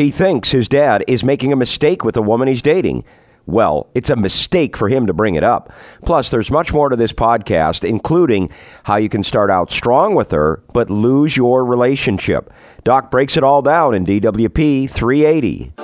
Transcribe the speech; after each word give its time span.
He 0.00 0.10
thinks 0.10 0.50
his 0.50 0.66
dad 0.66 1.04
is 1.06 1.22
making 1.22 1.52
a 1.52 1.56
mistake 1.56 2.04
with 2.04 2.14
the 2.14 2.22
woman 2.22 2.48
he's 2.48 2.62
dating. 2.62 3.04
Well, 3.44 3.90
it's 3.94 4.08
a 4.08 4.16
mistake 4.16 4.74
for 4.74 4.88
him 4.88 5.06
to 5.06 5.12
bring 5.12 5.34
it 5.34 5.44
up. 5.44 5.70
Plus, 6.06 6.30
there's 6.30 6.50
much 6.50 6.72
more 6.72 6.88
to 6.88 6.96
this 6.96 7.12
podcast, 7.12 7.86
including 7.86 8.48
how 8.84 8.96
you 8.96 9.10
can 9.10 9.22
start 9.22 9.50
out 9.50 9.70
strong 9.70 10.14
with 10.14 10.30
her, 10.30 10.62
but 10.72 10.88
lose 10.88 11.36
your 11.36 11.66
relationship. 11.66 12.50
Doc 12.82 13.10
breaks 13.10 13.36
it 13.36 13.44
all 13.44 13.60
down 13.60 13.92
in 13.92 14.06
DWP 14.06 14.88
380. 14.88 15.74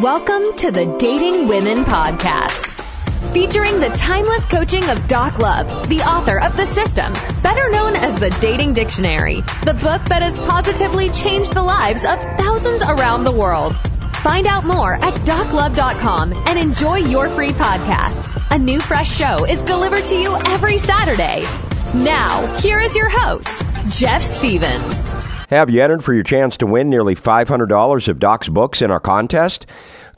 Welcome 0.00 0.56
to 0.58 0.70
the 0.70 0.96
Dating 1.00 1.48
Women 1.48 1.78
Podcast. 1.78 2.77
Featuring 3.32 3.80
the 3.80 3.90
timeless 3.90 4.46
coaching 4.46 4.88
of 4.88 5.06
Doc 5.08 5.38
Love, 5.38 5.88
the 5.88 6.00
author 6.00 6.40
of 6.40 6.56
The 6.56 6.66
System, 6.66 7.12
better 7.42 7.70
known 7.70 7.96
as 7.96 8.18
the 8.18 8.30
Dating 8.40 8.74
Dictionary, 8.74 9.42
the 9.64 9.74
book 9.74 10.04
that 10.06 10.22
has 10.22 10.38
positively 10.38 11.10
changed 11.10 11.52
the 11.52 11.62
lives 11.62 12.04
of 12.04 12.18
thousands 12.38 12.82
around 12.82 13.24
the 13.24 13.32
world. 13.32 13.76
Find 14.16 14.46
out 14.46 14.64
more 14.64 14.94
at 14.94 15.14
doclove.com 15.14 16.32
and 16.32 16.58
enjoy 16.58 16.96
your 16.96 17.28
free 17.28 17.50
podcast. 17.50 18.46
A 18.50 18.58
new 18.58 18.80
fresh 18.80 19.10
show 19.10 19.44
is 19.44 19.62
delivered 19.62 20.04
to 20.06 20.14
you 20.14 20.36
every 20.46 20.78
Saturday. 20.78 21.42
Now, 21.94 22.56
here 22.58 22.80
is 22.80 22.94
your 22.94 23.08
host, 23.10 23.98
Jeff 23.98 24.22
Stevens. 24.22 24.94
Have 25.50 25.70
you 25.70 25.82
entered 25.82 26.04
for 26.04 26.12
your 26.12 26.24
chance 26.24 26.58
to 26.58 26.66
win 26.66 26.90
nearly 26.90 27.14
$500 27.14 28.08
of 28.08 28.18
Doc's 28.18 28.48
books 28.48 28.82
in 28.82 28.90
our 28.90 29.00
contest? 29.00 29.66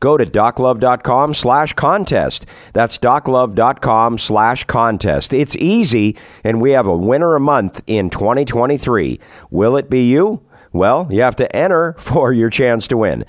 Go 0.01 0.17
to 0.17 0.25
doclove.com 0.25 1.35
slash 1.35 1.75
contest. 1.75 2.47
That's 2.73 2.99
doclove.com 2.99 4.17
slash 4.19 4.65
contest. 4.65 5.35
It's 5.35 5.57
easy, 5.57 6.17
and 6.43 6.61
we 6.61 6.71
have 6.71 6.87
a 6.87 6.97
winner 6.97 7.35
a 7.35 7.41
month 7.41 7.83
in 7.87 8.09
2023. 8.09 9.21
Will 9.51 9.77
it 9.77 9.91
be 9.91 10.11
you? 10.11 10.43
Well, 10.73 11.09
you 11.11 11.21
have 11.23 11.37
to 11.37 11.55
enter 11.55 11.93
for 11.99 12.33
your 12.33 12.49
chance 12.49 12.89
to 12.89 12.97
win. 12.97 13.25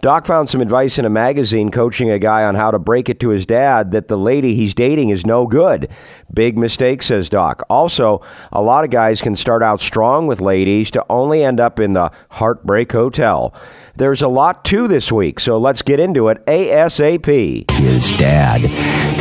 Doc 0.00 0.26
found 0.26 0.48
some 0.48 0.60
advice 0.60 0.98
in 0.98 1.04
a 1.04 1.10
magazine 1.10 1.70
coaching 1.70 2.10
a 2.10 2.18
guy 2.18 2.44
on 2.44 2.54
how 2.54 2.70
to 2.70 2.78
break 2.78 3.08
it 3.08 3.18
to 3.20 3.30
his 3.30 3.46
dad 3.46 3.92
that 3.92 4.08
the 4.08 4.18
lady 4.18 4.54
he's 4.54 4.74
dating 4.74 5.08
is 5.08 5.24
no 5.24 5.46
good. 5.46 5.88
Big 6.32 6.58
mistake, 6.58 7.02
says 7.02 7.28
Doc. 7.28 7.62
Also, 7.70 8.20
a 8.52 8.60
lot 8.60 8.84
of 8.84 8.90
guys 8.90 9.22
can 9.22 9.36
start 9.36 9.62
out 9.62 9.80
strong 9.80 10.26
with 10.26 10.40
ladies 10.40 10.90
to 10.90 11.04
only 11.08 11.42
end 11.42 11.60
up 11.60 11.80
in 11.80 11.94
the 11.94 12.10
heartbreak 12.30 12.92
hotel. 12.92 13.54
There's 13.96 14.20
a 14.20 14.28
lot 14.28 14.64
to 14.66 14.86
this 14.88 15.10
week, 15.10 15.40
so 15.40 15.56
let's 15.58 15.80
get 15.80 15.98
into 15.98 16.28
it 16.28 16.44
ASAP. 16.44 17.70
His 17.70 18.12
dad 18.18 18.60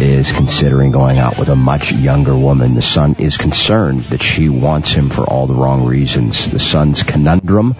is 0.01 0.33
considering 0.33 0.91
going 0.91 1.17
out 1.17 1.39
with 1.39 1.47
a 1.47 1.55
much 1.55 1.93
younger 1.93 2.35
woman. 2.37 2.75
The 2.75 2.81
son 2.81 3.15
is 3.17 3.37
concerned 3.37 4.01
that 4.05 4.21
she 4.21 4.49
wants 4.49 4.91
him 4.91 5.09
for 5.09 5.23
all 5.23 5.47
the 5.47 5.53
wrong 5.53 5.85
reasons. 5.85 6.51
The 6.51 6.59
son's 6.59 7.03
conundrum 7.03 7.75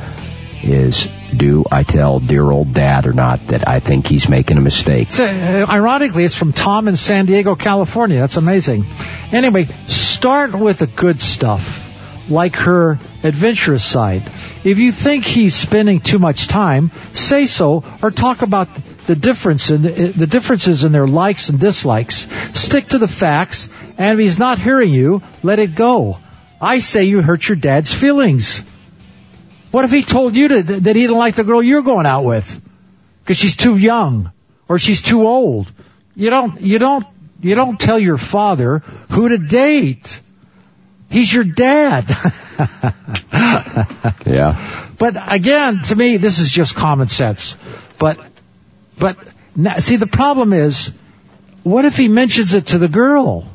is 0.63 1.09
do 1.37 1.65
I 1.71 1.83
tell 1.83 2.19
dear 2.19 2.49
old 2.49 2.73
dad 2.73 3.05
or 3.05 3.13
not 3.13 3.47
that 3.47 3.67
I 3.67 3.79
think 3.79 4.07
he's 4.07 4.27
making 4.29 4.57
a 4.57 4.61
mistake? 4.61 5.11
So, 5.11 5.25
uh, 5.25 5.65
ironically, 5.69 6.23
it's 6.23 6.35
from 6.35 6.53
Tom 6.53 6.87
in 6.87 6.95
San 6.95 7.25
Diego, 7.25 7.55
California. 7.55 8.19
That's 8.19 8.37
amazing. 8.37 8.85
Anyway, 9.31 9.67
start 9.87 10.53
with 10.55 10.79
the 10.79 10.87
good 10.87 11.21
stuff, 11.21 12.29
like 12.29 12.55
her 12.57 12.99
adventurous 13.23 13.83
side. 13.83 14.23
If 14.63 14.79
you 14.79 14.91
think 14.91 15.25
he's 15.25 15.55
spending 15.55 15.99
too 15.99 16.19
much 16.19 16.47
time, 16.47 16.91
say 17.13 17.45
so, 17.45 17.83
or 18.01 18.11
talk 18.11 18.41
about 18.41 18.67
the 19.05 19.15
difference 19.15 19.69
in 19.69 19.83
the 19.83 20.27
differences 20.27 20.83
in 20.83 20.91
their 20.91 21.07
likes 21.07 21.49
and 21.49 21.59
dislikes. 21.59 22.27
Stick 22.53 22.89
to 22.89 22.97
the 22.97 23.07
facts, 23.07 23.69
and 23.97 24.19
if 24.19 24.23
he's 24.23 24.39
not 24.39 24.57
hearing 24.57 24.91
you, 24.91 25.21
let 25.43 25.59
it 25.59 25.75
go. 25.75 26.17
I 26.59 26.79
say 26.79 27.03
you 27.03 27.21
hurt 27.21 27.47
your 27.47 27.57
dad's 27.57 27.93
feelings. 27.93 28.63
What 29.75 29.83
if 29.83 29.91
he 29.91 30.03
told 30.03 30.37
you 30.37 30.47
to, 30.47 30.63
that 30.63 30.95
he 30.95 31.01
didn't 31.01 31.17
like 31.17 31.35
the 31.35 31.43
girl 31.43 31.61
you're 31.61 31.81
going 31.81 32.05
out 32.05 32.23
with 32.23 32.61
because 33.19 33.35
she's 33.37 33.57
too 33.57 33.75
young 33.75 34.31
or 34.69 34.79
she's 34.79 35.01
too 35.01 35.27
old? 35.27 35.69
You 36.15 36.29
don't, 36.29 36.61
you 36.61 36.79
don't, 36.79 37.05
you 37.41 37.55
don't 37.55 37.77
tell 37.77 37.99
your 37.99 38.17
father 38.17 38.79
who 39.11 39.27
to 39.27 39.37
date. 39.37 40.21
He's 41.09 41.33
your 41.33 41.43
dad. 41.43 42.05
yeah. 44.25 44.87
But 44.97 45.17
again, 45.29 45.81
to 45.81 45.95
me, 45.97 46.15
this 46.15 46.39
is 46.39 46.49
just 46.49 46.77
common 46.77 47.09
sense. 47.09 47.57
But, 47.99 48.17
but 48.97 49.17
see, 49.79 49.97
the 49.97 50.07
problem 50.07 50.53
is, 50.53 50.93
what 51.63 51.83
if 51.83 51.97
he 51.97 52.07
mentions 52.07 52.53
it 52.53 52.67
to 52.67 52.77
the 52.77 52.87
girl? 52.87 53.45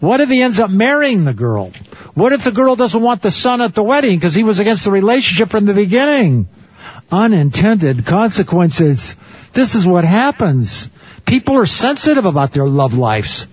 What 0.00 0.20
if 0.20 0.28
he 0.28 0.42
ends 0.42 0.60
up 0.60 0.70
marrying 0.70 1.24
the 1.24 1.34
girl? 1.34 1.72
What 2.14 2.32
if 2.32 2.44
the 2.44 2.52
girl 2.52 2.76
doesn't 2.76 3.00
want 3.00 3.22
the 3.22 3.30
son 3.30 3.60
at 3.60 3.74
the 3.74 3.82
wedding 3.82 4.18
because 4.18 4.34
he 4.34 4.44
was 4.44 4.60
against 4.60 4.84
the 4.84 4.90
relationship 4.90 5.48
from 5.48 5.64
the 5.64 5.74
beginning? 5.74 6.48
Unintended 7.10 8.06
consequences. 8.06 9.16
This 9.52 9.74
is 9.74 9.86
what 9.86 10.04
happens. 10.04 10.90
People 11.24 11.56
are 11.56 11.66
sensitive 11.66 12.24
about 12.24 12.52
their 12.52 12.66
love 12.66 12.96
lives. 12.96 13.46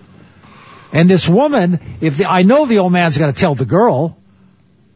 And 0.94 1.10
this 1.10 1.28
woman, 1.28 1.80
if 2.02 2.18
the, 2.18 2.26
I 2.26 2.44
know 2.44 2.66
the 2.66 2.80
old 2.80 2.92
man's 2.92 3.18
going 3.18 3.34
to 3.34 3.40
tell 3.40 3.56
the 3.56 3.66
girl, 3.66 4.18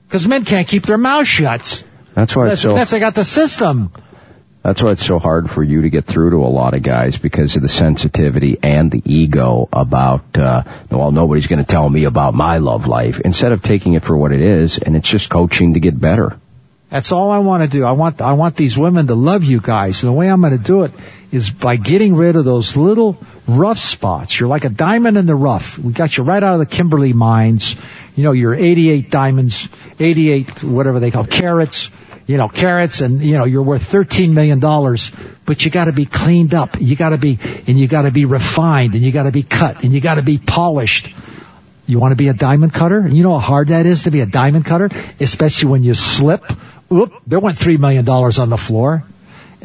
because 0.07 0.27
men 0.27 0.45
can't 0.45 0.67
keep 0.67 0.83
their 0.83 0.97
mouths 0.97 1.27
shut. 1.27 1.83
That's 2.13 2.35
why 2.35 2.49
that's, 2.49 2.61
so. 2.61 2.75
That's 2.75 2.91
they 2.91 2.99
got 2.99 3.15
the 3.15 3.25
system. 3.25 3.91
That's 4.65 4.81
why 4.81 4.93
it's 4.93 5.05
so 5.05 5.19
hard 5.19 5.47
for 5.47 5.61
you 5.61 5.83
to 5.83 5.91
get 5.91 6.05
through 6.05 6.31
to 6.31 6.37
a 6.37 6.49
lot 6.49 6.73
of 6.73 6.81
guys 6.81 7.19
because 7.19 7.55
of 7.55 7.61
the 7.61 7.67
sensitivity 7.67 8.57
and 8.63 8.89
the 8.89 8.99
ego 9.05 9.69
about, 9.71 10.35
uh, 10.39 10.63
well, 10.89 11.11
nobody's 11.11 11.45
going 11.45 11.59
to 11.59 11.65
tell 11.65 11.87
me 11.87 12.05
about 12.05 12.33
my 12.33 12.57
love 12.57 12.87
life 12.87 13.19
instead 13.19 13.51
of 13.51 13.61
taking 13.61 13.93
it 13.93 14.03
for 14.03 14.17
what 14.17 14.31
it 14.31 14.41
is 14.41 14.79
and 14.79 14.95
it's 14.95 15.07
just 15.07 15.29
coaching 15.29 15.75
to 15.75 15.79
get 15.79 15.99
better. 15.99 16.39
That's 16.89 17.11
all 17.11 17.29
I 17.29 17.39
want 17.39 17.61
to 17.61 17.69
do. 17.69 17.83
I 17.83 17.91
want, 17.91 18.21
I 18.21 18.33
want 18.33 18.55
these 18.55 18.75
women 18.75 19.05
to 19.05 19.13
love 19.13 19.43
you 19.43 19.61
guys. 19.61 20.01
And 20.01 20.11
the 20.11 20.17
way 20.17 20.31
I'm 20.31 20.41
going 20.41 20.57
to 20.57 20.63
do 20.63 20.81
it 20.81 20.93
is 21.31 21.51
by 21.51 21.75
getting 21.75 22.15
rid 22.15 22.35
of 22.35 22.43
those 22.43 22.75
little 22.75 23.19
rough 23.47 23.77
spots. 23.77 24.39
You're 24.39 24.49
like 24.49 24.65
a 24.65 24.69
diamond 24.69 25.15
in 25.15 25.27
the 25.27 25.35
rough. 25.35 25.77
We 25.77 25.93
got 25.93 26.17
you 26.17 26.23
right 26.23 26.43
out 26.43 26.53
of 26.53 26.59
the 26.59 26.65
Kimberley 26.65 27.13
mines. 27.13 27.75
You 28.15 28.23
know, 28.23 28.31
you're 28.31 28.55
88 28.55 29.11
diamonds, 29.11 29.69
88, 29.99 30.63
whatever 30.63 30.99
they 30.99 31.11
call 31.11 31.27
carats 31.27 31.91
you 32.27 32.37
know, 32.37 32.49
carrots 32.49 33.01
and, 33.01 33.21
you 33.21 33.37
know, 33.37 33.45
you're 33.45 33.63
worth 33.63 33.83
$13 33.83 34.31
million, 34.31 34.59
but 34.59 35.63
you 35.63 35.71
gotta 35.71 35.91
be 35.91 36.05
cleaned 36.05 36.53
up. 36.53 36.79
You 36.79 36.95
gotta 36.95 37.17
be, 37.17 37.39
and 37.67 37.79
you 37.79 37.87
gotta 37.87 38.11
be 38.11 38.25
refined 38.25 38.95
and 38.95 39.03
you 39.03 39.11
gotta 39.11 39.31
be 39.31 39.43
cut 39.43 39.83
and 39.83 39.93
you 39.93 40.01
gotta 40.01 40.23
be 40.23 40.37
polished. 40.37 41.13
You 41.87 41.99
want 41.99 42.13
to 42.13 42.15
be 42.15 42.29
a 42.29 42.33
diamond 42.33 42.73
cutter? 42.73 43.07
You 43.07 43.21
know 43.21 43.37
how 43.37 43.47
hard 43.47 43.67
that 43.67 43.85
is 43.85 44.03
to 44.03 44.11
be 44.11 44.21
a 44.21 44.25
diamond 44.25 44.65
cutter? 44.65 44.89
Especially 45.19 45.69
when 45.69 45.83
you 45.83 45.93
slip. 45.93 46.43
Oop, 46.91 47.13
there 47.27 47.39
went 47.39 47.57
$3 47.57 47.77
million 47.77 48.07
on 48.09 48.49
the 48.49 48.57
floor. 48.57 49.03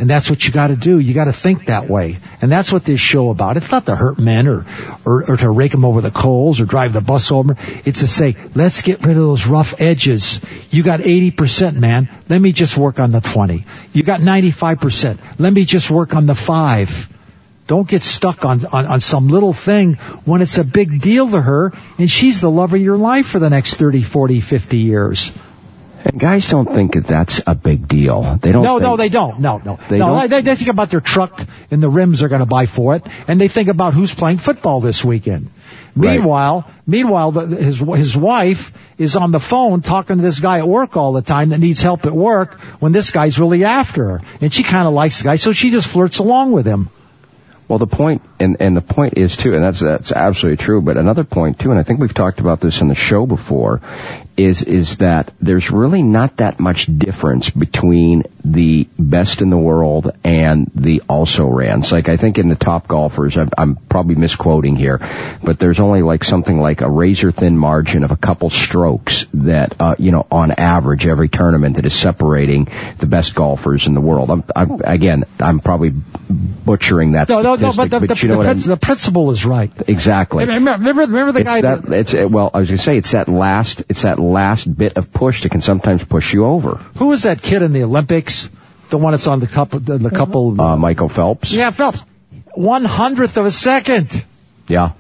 And 0.00 0.09
that's 0.09 0.31
what 0.31 0.47
you 0.47 0.50
got 0.50 0.69
to 0.69 0.77
do. 0.77 0.99
You 0.99 1.12
got 1.12 1.27
to 1.27 1.33
think 1.33 1.66
that 1.66 1.87
way. 1.87 2.16
And 2.41 2.50
that's 2.50 2.72
what 2.72 2.87
this 2.87 2.99
show 2.99 3.28
about. 3.28 3.59
It's 3.59 3.71
not 3.71 3.84
to 3.84 3.94
hurt 3.94 4.19
men 4.19 4.49
or, 4.49 4.65
or, 5.05 5.31
or 5.31 5.37
to 5.37 5.50
rake 5.50 5.72
them 5.72 5.84
over 5.84 6.00
the 6.00 6.11
coals 6.11 6.59
or 6.59 6.65
drive 6.65 6.94
the 6.94 7.03
bus 7.03 7.31
over. 7.31 7.55
It's 7.84 8.00
to 8.00 8.06
say, 8.06 8.34
let's 8.55 8.81
get 8.81 9.05
rid 9.05 9.19
of 9.19 9.22
those 9.22 9.47
rough 9.47 9.78
edges. 9.78 10.41
You 10.71 10.83
got 10.83 11.00
80%, 11.00 11.75
man. 11.77 12.09
Let 12.31 12.41
me 12.41 12.53
just 12.53 12.78
work 12.78 12.99
on 12.99 13.10
the 13.10 13.21
20. 13.21 13.66
You 13.93 14.03
got 14.03 14.21
95%. 14.21 15.19
Let 15.39 15.53
me 15.53 15.66
just 15.66 15.91
work 15.91 16.15
on 16.15 16.25
the 16.25 16.34
5. 16.34 17.16
Don't 17.66 17.87
get 17.87 18.03
stuck 18.03 18.47
on, 18.47 18.65
on, 18.72 18.87
on 18.87 19.00
some 19.00 19.28
little 19.28 19.53
thing 19.53 19.97
when 20.25 20.41
it's 20.41 20.56
a 20.56 20.65
big 20.65 21.03
deal 21.03 21.31
to 21.31 21.43
her 21.43 21.75
and 21.99 22.10
she's 22.10 22.41
the 22.41 22.50
love 22.50 22.72
of 22.72 22.81
your 22.81 22.97
life 22.97 23.27
for 23.27 23.39
the 23.39 23.50
next 23.50 23.75
30, 23.75 24.03
40, 24.03 24.41
50 24.41 24.78
years. 24.78 25.31
And 26.05 26.19
guys 26.19 26.49
don't 26.49 26.66
think 26.66 26.94
that 26.94 27.06
that's 27.06 27.41
a 27.47 27.55
big 27.55 27.87
deal. 27.87 28.38
They 28.41 28.53
don't. 28.53 28.62
No, 28.62 28.78
think, 28.78 28.83
no, 28.83 28.97
they 28.97 29.09
don't. 29.09 29.41
No, 29.41 29.59
no, 29.65 29.78
They 29.88 29.99
no. 29.99 30.09
don't? 30.09 30.31
They, 30.31 30.41
they 30.41 30.55
think 30.56 30.71
about 30.71 30.91
their 30.91 31.00
truck 31.00 31.47
and 31.71 31.83
the 31.83 31.91
rims 31.91 32.21
they're 32.21 32.28
going 32.28 32.41
to 32.41 32.47
buy 32.47 32.66
for 32.66 32.97
it, 32.97 33.06
and 33.28 33.41
they 33.41 33.49
think 33.49 33.69
about 33.69 33.93
who's 33.93 34.15
playing 34.15 34.39
football 34.39 34.81
this 34.81 35.05
weekend. 35.05 35.50
Right. 35.97 36.19
Meanwhile, 36.19 36.71
meanwhile, 36.87 37.33
the, 37.33 37.47
his 37.56 37.78
his 37.78 38.16
wife 38.16 38.72
is 38.97 39.16
on 39.16 39.33
the 39.33 39.41
phone 39.41 39.83
talking 39.83 40.16
to 40.16 40.22
this 40.22 40.41
guy 40.41 40.59
at 40.59 40.69
work 40.69 40.97
all 40.97 41.12
the 41.12 41.22
time 41.22 41.50
that 41.50 41.59
needs 41.59 41.83
help 41.83 42.06
at 42.06 42.12
work 42.12 42.60
when 42.81 42.93
this 42.93 43.10
guy's 43.10 43.39
really 43.39 43.65
after 43.65 44.05
her, 44.05 44.22
and 44.41 44.53
she 44.53 44.62
kind 44.62 44.87
of 44.87 44.94
likes 44.94 45.19
the 45.19 45.25
guy, 45.25 45.37
so 45.37 45.53
she 45.53 45.71
just 45.71 45.89
flirts 45.89 46.19
along 46.19 46.53
with 46.53 46.66
him. 46.66 46.89
Well, 47.71 47.78
the 47.78 47.86
point, 47.86 48.22
and, 48.41 48.57
and 48.59 48.77
the 48.77 48.80
point 48.80 49.16
is 49.16 49.36
too, 49.36 49.54
and 49.54 49.63
that's, 49.63 49.78
that's 49.78 50.10
absolutely 50.10 50.57
true, 50.57 50.83
but 50.83 50.97
another 50.97 51.22
point 51.22 51.60
too, 51.60 51.71
and 51.71 51.78
I 51.78 51.84
think 51.84 52.01
we've 52.01 52.13
talked 52.13 52.41
about 52.41 52.60
this 52.60 52.80
in 52.80 52.89
the 52.89 52.97
show 52.97 53.27
before, 53.27 53.80
is, 54.45 54.63
is 54.63 54.98
that 54.98 55.33
there's 55.41 55.71
really 55.71 56.03
not 56.03 56.39
that 56.39 56.60
much 56.60 56.87
difference 56.87 57.51
between 57.51 58.25
the 58.45 58.89
best 58.98 59.42
in 59.42 59.51
the 59.51 59.59
world 59.59 60.13
and 60.25 60.71
the 60.75 61.03
also 61.09 61.47
rans. 61.47 61.92
Like 61.92 62.09
I 62.09 62.16
think 62.16 62.39
in 62.39 62.48
the 62.48 62.54
top 62.54 62.89
golfers, 62.89 63.37
I'm, 63.37 63.51
I'm 63.57 63.77
probably 63.77 64.15
misquoting 64.15 64.77
here, 64.77 65.01
but 65.42 65.59
there's 65.59 65.81
only 65.81 66.03
like 66.03 66.25
something 66.25 66.59
like 66.59 66.81
a 66.81 66.91
razor 66.91 67.31
thin 67.31 67.57
margin 67.59 68.04
of 68.04 68.10
a 68.10 68.16
couple 68.16 68.51
strokes 68.51 69.27
that, 69.34 69.81
uh, 69.81 69.97
you 69.98 70.10
know, 70.10 70.27
on 70.31 70.53
average 70.53 71.07
every 71.07 71.28
tournament 71.28 71.77
that 71.77 71.86
is 71.86 71.95
separating 71.95 72.69
the 72.98 73.07
best 73.07 73.34
golfers 73.34 73.86
in 73.86 73.95
the 73.95 74.01
world. 74.01 74.31
I'm, 74.31 74.45
I'm 74.57 74.81
again, 74.84 75.25
I'm 75.39 75.60
probably 75.60 75.91
butchering 75.91 77.13
that 77.13 77.28
No, 77.28 77.43
no, 77.43 77.54
no, 77.57 77.72
but 77.72 77.91
the, 77.91 78.01
the, 78.01 78.19
you 78.22 78.28
know 78.28 78.43
the, 78.43 78.54
the 78.54 78.77
principle 78.77 79.31
is 79.31 79.45
right. 79.45 79.72
exactly. 79.86 80.45
Remember, 80.47 80.93
remember, 80.93 81.33
the 81.33 81.41
It's 81.41 81.48
guy 81.48 81.60
that, 81.60 81.89
it's, 81.93 82.15
uh, 82.15 82.28
well, 82.28 82.51
I 82.53 82.59
was 82.60 82.71
gonna 82.71 82.78
say, 82.78 82.97
it's 82.97 83.13
that 83.13 83.28
last, 83.28 83.83
it's 83.89 84.03
that 84.03 84.19
last 84.30 84.65
bit 84.77 84.97
of 84.97 85.12
push 85.12 85.42
that 85.42 85.50
can 85.50 85.60
sometimes 85.60 86.04
push 86.04 86.32
you 86.34 86.44
over. 86.47 86.77
who 86.97 87.09
was 87.09 87.22
that 87.24 87.42
kid 87.42 87.62
in 87.62 87.72
the 87.72 87.82
Olympics 87.84 88.48
The 88.91 88.98
one 88.98 89.12
that's 89.12 89.27
on 89.28 89.41
the 89.41 89.47
couple, 89.47 89.80
the, 89.80 89.98
the 89.98 90.10
couple. 90.10 90.60
Uh, 90.60 90.77
Michael 90.77 91.09
Phelps. 91.09 91.53
yeah, 91.53 91.71
Phelps. 91.71 92.03
One 92.54 92.84
hundredth 92.84 93.36
of 93.36 93.47
a 93.47 93.50
second. 93.53 94.24
Yeah. 94.66 94.92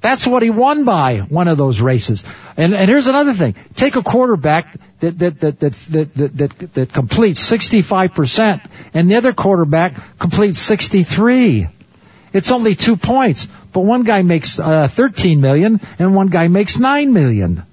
That's 0.00 0.24
what 0.26 0.44
he 0.44 0.50
won 0.50 0.84
by 0.84 1.18
one 1.18 1.48
of 1.48 1.58
those 1.58 1.80
races. 1.80 2.22
And 2.56 2.74
and 2.74 2.88
here's 2.88 3.08
another 3.08 3.32
thing: 3.32 3.56
take 3.74 3.96
a 3.96 4.02
quarterback 4.02 4.76
that 5.00 5.18
that 5.18 5.40
that 5.40 5.58
that 5.58 5.72
that 5.72 6.14
that, 6.14 6.36
that, 6.36 6.74
that 6.74 6.92
completes 6.92 7.40
65 7.40 8.14
percent, 8.14 8.62
and 8.94 9.10
the 9.10 9.16
other 9.16 9.32
quarterback 9.32 9.94
completes 10.20 10.60
63. 10.60 11.66
It's 12.32 12.52
only 12.52 12.76
two 12.76 12.96
points, 12.96 13.48
but 13.72 13.80
one 13.80 14.04
guy 14.04 14.22
makes 14.22 14.60
uh, 14.60 14.86
13 14.86 15.40
million 15.40 15.80
and 15.98 16.14
one 16.14 16.28
guy 16.28 16.46
makes 16.48 16.78
9 16.78 17.12
million. 17.12 17.64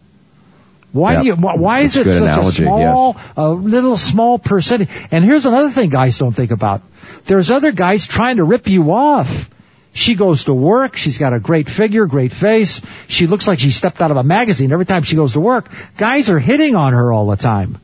Why 0.95 1.13
Yep. 1.13 1.21
do 1.21 1.27
you? 1.27 1.36
Why, 1.36 1.56
why 1.56 1.80
is 1.81 1.95
That's 1.95 2.07
it 2.07 2.13
such 2.19 2.21
analogy, 2.21 2.63
a 2.63 2.68
small, 2.68 3.18
a 3.36 3.50
little 3.50 3.97
small 3.97 4.39
percentage? 4.39 4.88
And 5.12 5.25
here's 5.25 5.45
another 5.45 5.69
thing 5.69 5.89
guys 5.89 6.18
don't 6.18 6.31
think 6.31 6.51
about: 6.51 6.83
there's 7.25 7.51
other 7.51 7.74
guys 7.74 8.07
trying 8.07 8.38
to 8.38 8.45
rip 8.45 8.69
you 8.69 8.94
off. 8.94 9.50
She 9.92 10.15
goes 10.15 10.45
to 10.45 10.53
work. 10.53 10.95
She's 10.95 11.18
got 11.18 11.33
a 11.33 11.39
great 11.42 11.68
figure, 11.69 12.06
great 12.06 12.31
face. 12.31 12.81
She 13.07 13.27
looks 13.27 13.45
like 13.45 13.59
she 13.59 13.71
stepped 13.71 14.01
out 14.01 14.12
of 14.12 14.15
a 14.18 14.24
magazine 14.24 14.71
every 14.71 14.86
time 14.86 15.03
she 15.03 15.18
goes 15.18 15.33
to 15.33 15.42
work. 15.42 15.69
Guys 15.97 16.30
are 16.30 16.39
hitting 16.39 16.75
on 16.75 16.94
her 16.94 17.12
all 17.12 17.27
the 17.27 17.36
time. 17.38 17.77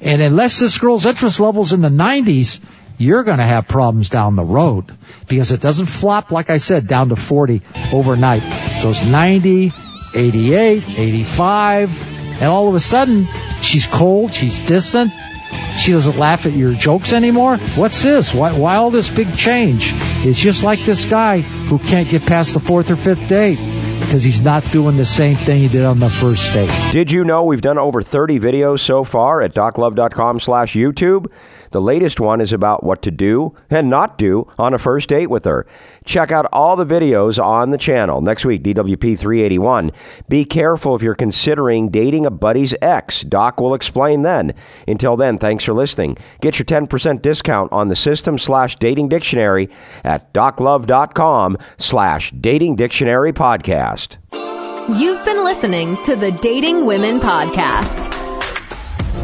And 0.00 0.22
unless 0.22 0.60
this 0.60 0.78
girl's 0.78 1.06
interest 1.06 1.40
level's 1.40 1.72
in 1.72 1.80
the 1.80 1.88
90s, 1.88 2.60
you're 2.98 3.24
going 3.24 3.38
to 3.38 3.44
have 3.44 3.66
problems 3.66 4.10
down 4.10 4.36
the 4.36 4.44
road 4.44 4.84
because 5.28 5.50
it 5.50 5.60
doesn't 5.60 5.86
flop, 5.86 6.30
like 6.30 6.50
I 6.50 6.58
said, 6.58 6.86
down 6.86 7.08
to 7.08 7.16
40 7.16 7.62
overnight. 7.92 8.42
It 8.44 8.82
goes 8.82 9.02
90, 9.04 9.72
88, 10.14 10.84
85, 10.88 12.13
and 12.40 12.44
all 12.44 12.68
of 12.68 12.74
a 12.74 12.80
sudden, 12.80 13.28
she's 13.62 13.86
cold, 13.86 14.32
she's 14.32 14.60
distant, 14.60 15.12
she 15.78 15.92
doesn't 15.92 16.18
laugh 16.18 16.46
at 16.46 16.52
your 16.52 16.72
jokes 16.72 17.12
anymore. 17.12 17.56
What's 17.76 18.02
this? 18.02 18.32
Why, 18.32 18.52
why 18.56 18.76
all 18.76 18.90
this 18.90 19.10
big 19.10 19.36
change? 19.36 19.92
It's 20.24 20.38
just 20.38 20.62
like 20.62 20.80
this 20.84 21.04
guy 21.04 21.40
who 21.40 21.78
can't 21.78 22.08
get 22.08 22.24
past 22.26 22.54
the 22.54 22.60
fourth 22.60 22.90
or 22.90 22.96
fifth 22.96 23.28
date 23.28 23.58
because 24.00 24.22
he's 24.22 24.40
not 24.40 24.64
doing 24.70 24.96
the 24.96 25.04
same 25.04 25.36
thing 25.36 25.62
he 25.62 25.68
did 25.68 25.84
on 25.84 25.98
the 25.98 26.10
first 26.10 26.52
date. 26.52 26.70
Did 26.92 27.10
you 27.10 27.24
know 27.24 27.44
we've 27.44 27.60
done 27.60 27.78
over 27.78 28.02
30 28.02 28.38
videos 28.38 28.80
so 28.80 29.04
far 29.04 29.40
at 29.40 29.54
doclove.com 29.54 30.40
slash 30.40 30.74
YouTube? 30.74 31.30
The 31.74 31.80
latest 31.80 32.20
one 32.20 32.40
is 32.40 32.52
about 32.52 32.84
what 32.84 33.02
to 33.02 33.10
do 33.10 33.52
and 33.68 33.90
not 33.90 34.16
do 34.16 34.46
on 34.60 34.74
a 34.74 34.78
first 34.78 35.08
date 35.08 35.26
with 35.26 35.44
her. 35.44 35.66
Check 36.04 36.30
out 36.30 36.46
all 36.52 36.76
the 36.76 36.86
videos 36.86 37.42
on 37.44 37.72
the 37.72 37.78
channel. 37.78 38.20
Next 38.20 38.44
week, 38.44 38.62
DWP 38.62 39.18
381. 39.18 39.90
Be 40.28 40.44
careful 40.44 40.94
if 40.94 41.02
you're 41.02 41.16
considering 41.16 41.88
dating 41.88 42.26
a 42.26 42.30
buddy's 42.30 42.76
ex. 42.80 43.22
Doc 43.22 43.60
will 43.60 43.74
explain 43.74 44.22
then. 44.22 44.54
Until 44.86 45.16
then, 45.16 45.36
thanks 45.36 45.64
for 45.64 45.72
listening. 45.72 46.16
Get 46.40 46.60
your 46.60 46.66
10% 46.66 47.20
discount 47.20 47.72
on 47.72 47.88
the 47.88 47.96
system 47.96 48.38
slash 48.38 48.76
dating 48.76 49.08
dictionary 49.08 49.68
at 50.04 50.32
doclove.com 50.32 51.58
slash 51.76 52.30
dating 52.30 52.76
dictionary 52.76 53.32
podcast. 53.32 54.18
You've 54.96 55.24
been 55.24 55.42
listening 55.42 55.96
to 56.04 56.14
the 56.14 56.30
Dating 56.30 56.86
Women 56.86 57.18
Podcast. 57.18 58.23